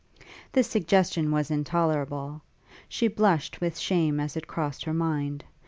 This 0.53 0.67
suggestion 0.67 1.29
was 1.31 1.51
intolerable: 1.51 2.41
she 2.89 3.07
blushed 3.07 3.61
with 3.61 3.77
shame 3.77 4.19
as 4.19 4.35
it 4.35 4.47
crossed 4.47 4.83
her 4.85 4.95
mind. 4.95 5.43